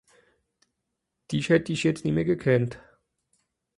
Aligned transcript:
Dìch 1.31 1.47
hätt 1.51 1.71
ìch 1.73 1.83
jetzt 1.85 2.03
nemmi 2.05 2.23
gekannt. 2.31 2.73